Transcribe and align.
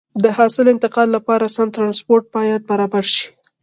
د 0.23 0.25
حاصل 0.37 0.65
انتقال 0.73 1.07
لپاره 1.17 1.53
سم 1.55 1.67
ترانسپورت 1.75 2.25
باید 2.35 2.61
برابر 2.71 3.03
شي. 3.15 3.25